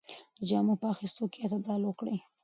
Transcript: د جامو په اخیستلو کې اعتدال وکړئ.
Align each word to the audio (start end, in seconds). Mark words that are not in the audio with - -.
د 0.37 0.39
جامو 0.49 0.73
په 0.81 0.85
اخیستلو 0.93 1.25
کې 1.31 1.39
اعتدال 1.43 1.81
وکړئ. 1.85 2.17